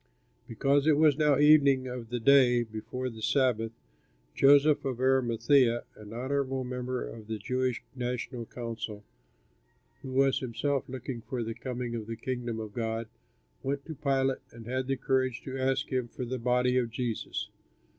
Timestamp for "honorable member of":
6.11-7.27